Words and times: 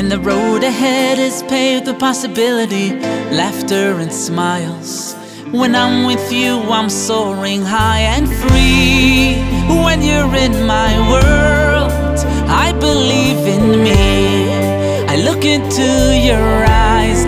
And 0.00 0.10
the 0.10 0.18
road 0.18 0.64
ahead 0.64 1.18
is 1.18 1.42
paved 1.42 1.86
with 1.86 1.98
possibility, 1.98 2.98
laughter 3.30 4.00
and 4.00 4.10
smiles. 4.10 5.14
When 5.52 5.74
I'm 5.74 6.06
with 6.06 6.32
you, 6.32 6.54
I'm 6.72 6.88
soaring 6.88 7.60
high 7.60 8.00
and 8.16 8.26
free. 8.26 9.36
When 9.84 10.00
you're 10.00 10.34
in 10.34 10.66
my 10.66 10.92
world, 11.12 12.18
I 12.48 12.72
believe 12.72 13.46
in 13.46 13.84
me. 13.84 14.54
I 15.06 15.16
look 15.16 15.44
into 15.44 16.16
your 16.28 16.64
eyes 16.64 17.26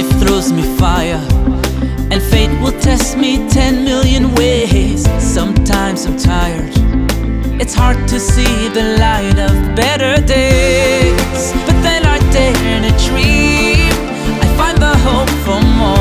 Life 0.00 0.18
throws 0.18 0.50
me 0.50 0.62
fire, 0.78 1.20
and 2.10 2.22
fate 2.22 2.58
will 2.62 2.72
test 2.80 3.18
me 3.18 3.46
ten 3.50 3.84
million 3.84 4.34
ways. 4.34 5.02
Sometimes 5.22 6.06
I'm 6.06 6.16
tired. 6.16 6.72
It's 7.60 7.74
hard 7.74 8.08
to 8.08 8.18
see 8.18 8.68
the 8.68 8.96
light 8.98 9.38
of 9.38 9.52
better 9.76 10.14
days. 10.26 11.52
But 11.66 11.82
then 11.82 12.06
I 12.06 12.18
dare 12.32 12.80
to 12.80 12.92
dream. 13.08 13.92
I 14.40 14.46
find 14.56 14.78
the 14.78 14.96
hope 15.04 15.28
for 15.44 15.60
more. 15.76 15.99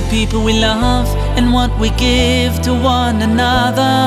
The 0.00 0.10
people 0.10 0.42
we 0.42 0.58
love 0.58 1.06
and 1.36 1.52
what 1.52 1.70
we 1.78 1.90
give 1.90 2.60
to 2.62 2.72
one 2.72 3.20
another. 3.22 3.98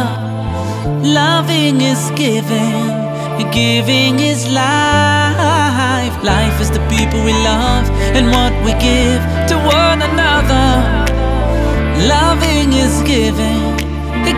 Loving 1.03 1.81
is 1.81 2.11
giving, 2.15 2.85
giving 3.51 4.19
is 4.19 4.47
life. 4.51 6.15
Life 6.23 6.61
is 6.61 6.71
the 6.71 6.83
people 6.93 7.19
we 7.23 7.33
love 7.51 7.85
and 8.17 8.25
what 8.35 8.53
we 8.65 8.71
give 8.89 9.21
to 9.49 9.55
one 9.81 10.01
another. 10.01 10.69
Loving 12.15 12.73
is 12.73 12.95
giving, 13.03 13.63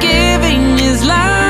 giving 0.02 0.80
is 0.80 1.06
life. 1.06 1.45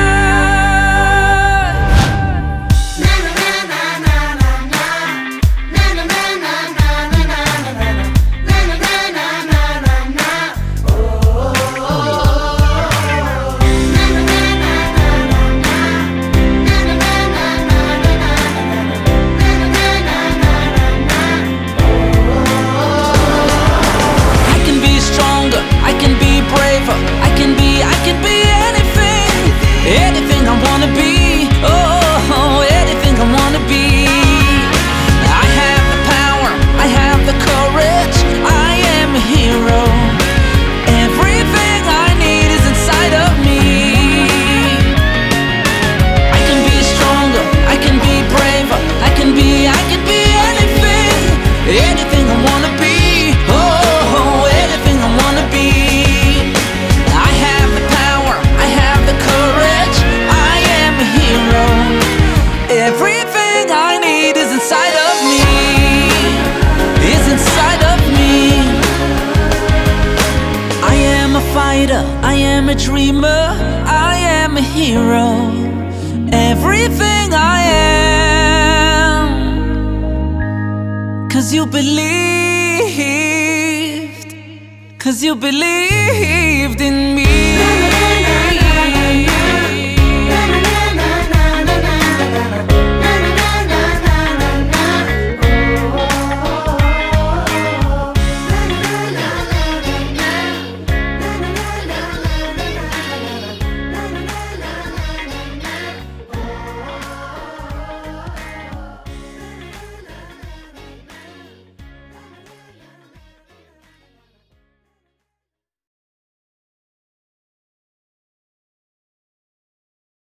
Fighter, 71.76 72.04
I 72.22 72.34
am 72.34 72.68
a 72.68 72.74
dreamer, 72.74 73.42
I 73.86 74.16
am 74.40 74.56
a 74.56 74.60
hero. 74.76 75.28
Everything 76.32 77.28
I 77.34 77.60
am, 78.88 79.28
cause 81.28 81.52
you 81.52 81.66
believed, 81.66 82.10
cause 84.98 85.22
you 85.22 85.34
believed. 85.36 86.35